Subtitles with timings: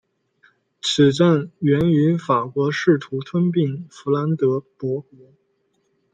[0.81, 5.15] 此战源于法国试图吞并弗兰德伯国。